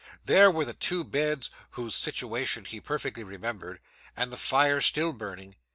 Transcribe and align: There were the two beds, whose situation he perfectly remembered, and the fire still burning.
There 0.25 0.49
were 0.49 0.65
the 0.65 0.73
two 0.73 1.03
beds, 1.03 1.51
whose 1.77 1.93
situation 1.93 2.65
he 2.65 2.81
perfectly 2.81 3.23
remembered, 3.23 3.79
and 4.17 4.33
the 4.33 4.35
fire 4.35 4.81
still 4.81 5.13
burning. 5.13 5.53